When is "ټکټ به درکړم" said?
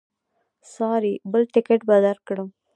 1.53-2.47